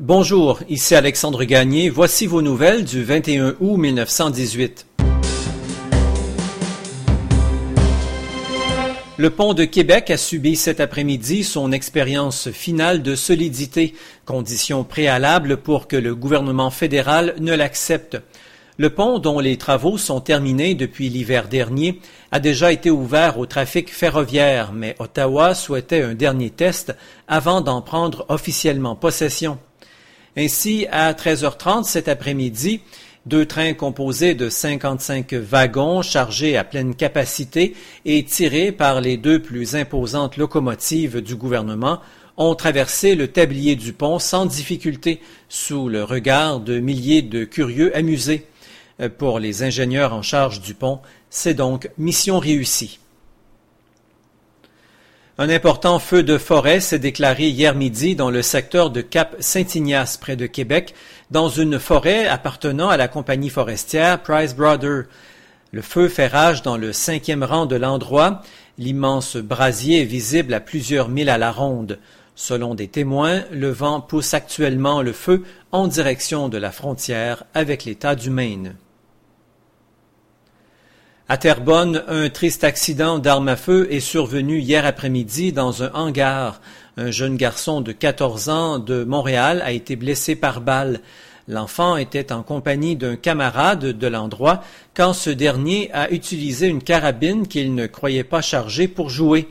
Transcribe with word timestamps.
Bonjour, 0.00 0.60
ici 0.68 0.94
Alexandre 0.94 1.42
Gagné. 1.42 1.90
Voici 1.90 2.28
vos 2.28 2.40
nouvelles 2.40 2.84
du 2.84 3.02
21 3.02 3.56
août 3.58 3.76
1918. 3.76 4.86
Le 9.16 9.30
pont 9.30 9.54
de 9.54 9.64
Québec 9.64 10.12
a 10.12 10.16
subi 10.16 10.54
cet 10.54 10.78
après-midi 10.78 11.42
son 11.42 11.72
expérience 11.72 12.48
finale 12.52 13.02
de 13.02 13.16
solidité, 13.16 13.92
condition 14.24 14.84
préalable 14.84 15.56
pour 15.56 15.88
que 15.88 15.96
le 15.96 16.14
gouvernement 16.14 16.70
fédéral 16.70 17.34
ne 17.40 17.52
l'accepte. 17.52 18.18
Le 18.76 18.90
pont, 18.90 19.18
dont 19.18 19.40
les 19.40 19.56
travaux 19.56 19.98
sont 19.98 20.20
terminés 20.20 20.76
depuis 20.76 21.08
l'hiver 21.08 21.48
dernier, 21.48 22.00
a 22.30 22.38
déjà 22.38 22.70
été 22.70 22.88
ouvert 22.88 23.40
au 23.40 23.46
trafic 23.46 23.92
ferroviaire, 23.92 24.72
mais 24.72 24.94
Ottawa 25.00 25.56
souhaitait 25.56 26.02
un 26.02 26.14
dernier 26.14 26.50
test 26.50 26.94
avant 27.26 27.62
d'en 27.62 27.82
prendre 27.82 28.26
officiellement 28.28 28.94
possession. 28.94 29.58
Ainsi, 30.40 30.86
à 30.92 31.12
13h30 31.14 31.82
cet 31.82 32.06
après-midi, 32.06 32.80
deux 33.26 33.44
trains 33.44 33.74
composés 33.74 34.36
de 34.36 34.48
55 34.48 35.32
wagons 35.32 36.00
chargés 36.00 36.56
à 36.56 36.62
pleine 36.62 36.94
capacité 36.94 37.74
et 38.04 38.22
tirés 38.22 38.70
par 38.70 39.00
les 39.00 39.16
deux 39.16 39.42
plus 39.42 39.74
imposantes 39.74 40.36
locomotives 40.36 41.22
du 41.22 41.34
gouvernement 41.34 41.98
ont 42.36 42.54
traversé 42.54 43.16
le 43.16 43.26
tablier 43.26 43.74
du 43.74 43.92
pont 43.92 44.20
sans 44.20 44.46
difficulté, 44.46 45.20
sous 45.48 45.88
le 45.88 46.04
regard 46.04 46.60
de 46.60 46.78
milliers 46.78 47.22
de 47.22 47.42
curieux 47.42 47.96
amusés. 47.96 48.46
Pour 49.18 49.40
les 49.40 49.64
ingénieurs 49.64 50.12
en 50.12 50.22
charge 50.22 50.60
du 50.60 50.74
pont, 50.74 51.00
c'est 51.30 51.54
donc 51.54 51.90
mission 51.98 52.38
réussie. 52.38 53.00
Un 55.40 55.50
important 55.50 56.00
feu 56.00 56.24
de 56.24 56.36
forêt 56.36 56.80
s'est 56.80 56.98
déclaré 56.98 57.46
hier 57.46 57.76
midi 57.76 58.16
dans 58.16 58.28
le 58.28 58.42
secteur 58.42 58.90
de 58.90 59.00
Cap 59.00 59.36
Saint-Ignace, 59.38 60.16
près 60.16 60.34
de 60.34 60.46
Québec, 60.46 60.96
dans 61.30 61.48
une 61.48 61.78
forêt 61.78 62.26
appartenant 62.26 62.88
à 62.88 62.96
la 62.96 63.06
compagnie 63.06 63.48
forestière 63.48 64.20
Price 64.20 64.56
Brother. 64.56 65.04
Le 65.70 65.80
feu 65.80 66.08
fait 66.08 66.26
rage 66.26 66.62
dans 66.62 66.76
le 66.76 66.92
cinquième 66.92 67.44
rang 67.44 67.66
de 67.66 67.76
l'endroit. 67.76 68.42
L'immense 68.78 69.36
brasier 69.36 70.02
est 70.02 70.06
visible 70.06 70.54
à 70.54 70.60
plusieurs 70.60 71.08
milles 71.08 71.30
à 71.30 71.38
la 71.38 71.52
ronde. 71.52 72.00
Selon 72.34 72.74
des 72.74 72.88
témoins, 72.88 73.44
le 73.52 73.70
vent 73.70 74.00
pousse 74.00 74.34
actuellement 74.34 75.02
le 75.02 75.12
feu 75.12 75.44
en 75.70 75.86
direction 75.86 76.48
de 76.48 76.58
la 76.58 76.72
frontière 76.72 77.44
avec 77.54 77.84
l'État 77.84 78.16
du 78.16 78.30
Maine. 78.30 78.74
À 81.30 81.36
Terrebonne, 81.36 82.04
un 82.08 82.30
triste 82.30 82.64
accident 82.64 83.18
d'arme 83.18 83.48
à 83.48 83.56
feu 83.56 83.86
est 83.90 84.00
survenu 84.00 84.60
hier 84.60 84.86
après-midi 84.86 85.52
dans 85.52 85.82
un 85.82 85.90
hangar. 85.92 86.62
Un 86.96 87.10
jeune 87.10 87.36
garçon 87.36 87.82
de 87.82 87.92
14 87.92 88.48
ans 88.48 88.78
de 88.78 89.04
Montréal 89.04 89.60
a 89.62 89.72
été 89.72 89.94
blessé 89.94 90.36
par 90.36 90.62
balle. 90.62 91.00
L'enfant 91.46 91.98
était 91.98 92.32
en 92.32 92.42
compagnie 92.42 92.96
d'un 92.96 93.16
camarade 93.16 93.84
de 93.84 94.06
l'endroit 94.06 94.64
quand 94.94 95.12
ce 95.12 95.28
dernier 95.28 95.90
a 95.92 96.10
utilisé 96.10 96.66
une 96.66 96.82
carabine 96.82 97.46
qu'il 97.46 97.74
ne 97.74 97.86
croyait 97.86 98.24
pas 98.24 98.40
chargée 98.40 98.88
pour 98.88 99.10
jouer. 99.10 99.48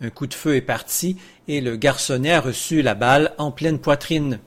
Un 0.00 0.10
coup 0.10 0.26
de 0.26 0.34
feu 0.34 0.56
est 0.56 0.60
parti 0.60 1.16
et 1.46 1.60
le 1.60 1.76
garçonnet 1.76 2.32
a 2.32 2.40
reçu 2.40 2.82
la 2.82 2.94
balle 2.94 3.34
en 3.38 3.52
pleine 3.52 3.78
poitrine. 3.78 4.40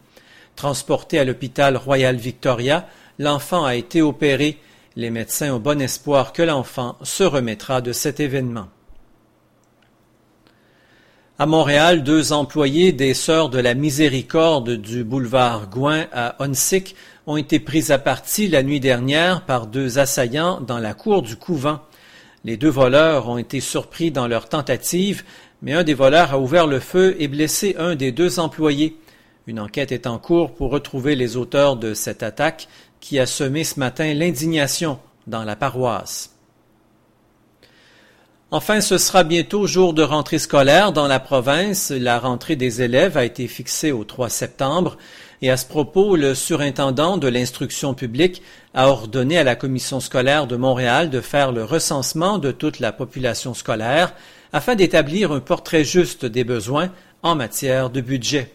Transporté 0.58 1.18
à 1.18 1.24
l'hôpital 1.24 1.78
Royal 1.78 2.18
Victoria, 2.18 2.90
l'enfant 3.20 3.64
a 3.64 3.76
été 3.76 4.02
opéré. 4.02 4.58
Les 4.96 5.10
médecins 5.10 5.54
ont 5.54 5.60
bon 5.60 5.82
espoir 5.82 6.34
que 6.34 6.44
l'enfant 6.44 6.98
se 7.02 7.24
remettra 7.24 7.82
de 7.82 7.92
cet 7.94 8.20
événement. 8.20 8.68
À 11.40 11.48
Montréal, 11.48 12.04
deux 12.04 12.32
employés 12.32 12.92
des 12.92 13.16
Sœurs 13.16 13.50
de 13.50 13.58
la 13.58 13.74
Miséricorde 13.74 14.70
du 14.78 15.04
boulevard 15.04 15.68
Gouin 15.68 16.06
à 16.14 16.36
Onsic 16.40 16.96
ont 17.26 17.38
été 17.38 17.60
pris 17.60 17.92
à 17.92 17.98
partie 17.98 18.48
la 18.48 18.62
nuit 18.62 18.80
dernière 18.80 19.46
par 19.46 19.66
deux 19.66 19.98
assaillants 19.98 20.62
dans 20.62 20.78
la 20.78 20.94
cour 20.94 21.24
du 21.24 21.38
couvent. 21.38 21.80
Les 22.46 22.56
deux 22.56 22.70
voleurs 22.70 23.30
ont 23.30 23.40
été 23.40 23.62
surpris 23.62 24.12
dans 24.12 24.28
leur 24.28 24.48
tentative, 24.48 25.24
mais 25.64 25.74
un 25.74 25.84
des 25.84 25.96
voleurs 25.96 26.34
a 26.34 26.40
ouvert 26.40 26.68
le 26.68 26.80
feu 26.80 27.16
et 27.18 27.28
blessé 27.28 27.76
un 27.80 27.96
des 27.96 28.12
deux 28.12 28.40
employés. 28.40 28.96
Une 29.46 29.60
enquête 29.60 29.92
est 29.92 30.08
en 30.08 30.20
cours 30.20 30.54
pour 30.54 30.72
retrouver 30.72 31.16
les 31.16 31.36
auteurs 31.36 31.76
de 31.76 31.94
cette 31.94 32.24
attaque 32.24 32.68
qui 33.00 33.20
a 33.20 33.26
semé 33.26 33.64
ce 33.64 33.80
matin 33.80 34.14
l'indignation 34.14 35.00
dans 35.28 35.44
la 35.44 35.56
paroisse. 35.56 36.30
Enfin, 38.52 38.82
ce 38.82 38.98
sera 38.98 39.24
bientôt 39.24 39.66
jour 39.66 39.94
de 39.94 40.04
rentrée 40.04 40.38
scolaire 40.38 40.94
dans 40.94 41.08
la 41.08 41.20
province. 41.20 41.90
La 41.90 42.20
rentrée 42.20 42.56
des 42.56 42.84
élèves 42.84 43.18
a 43.18 43.26
été 43.26 43.48
fixée 43.48 43.92
au 43.92 44.04
3 44.04 44.30
septembre 44.30 44.98
et 45.42 45.50
à 45.50 45.58
ce 45.58 45.66
propos, 45.66 46.16
le 46.16 46.36
surintendant 46.36 47.18
de 47.18 47.28
l'instruction 47.28 47.94
publique 47.96 48.44
a 48.74 48.88
ordonné 48.88 49.38
à 49.38 49.44
la 49.44 49.56
commission 49.56 50.00
scolaire 50.00 50.48
de 50.48 50.56
Montréal 50.56 51.10
de 51.10 51.20
faire 51.20 51.52
le 51.52 51.66
recensement 51.66 52.38
de 52.38 52.52
toute 52.52 52.80
la 52.80 52.94
population 52.94 53.54
scolaire 53.54 54.14
afin 54.54 54.76
d'établir 54.76 55.34
un 55.34 55.42
portrait 55.42 55.84
juste 55.84 56.26
des 56.26 56.46
besoins 56.46 56.92
en 57.24 57.36
matière 57.36 57.90
de 57.90 58.00
budget. 58.00 58.54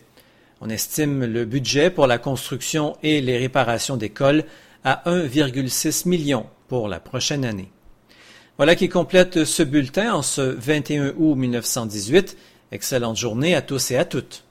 On 0.61 0.71
estime 0.71 1.25
le 1.25 1.45
budget 1.45 1.91
pour 1.91 2.07
la 2.07 2.19
construction 2.19 2.97
et 3.03 3.21
les 3.21 3.39
réparations 3.39 3.97
d'écoles 3.97 4.45
à 4.85 5.03
1,6 5.07 6.09
million 6.09 6.47
pour 6.67 6.89
la 6.89 6.99
prochaine 6.99 7.45
année. 7.45 7.71
Voilà 8.57 8.75
qui 8.75 8.89
complète 8.89 9.45
ce 9.45 9.63
bulletin 9.63 10.15
en 10.15 10.23
ce 10.23 10.41
21 10.43 11.15
août 11.17 11.37
1918. 11.37 12.37
Excellente 12.73 13.17
journée 13.17 13.55
à 13.55 13.63
tous 13.63 13.93
et 13.93 13.97
à 13.97 14.05
toutes. 14.05 14.45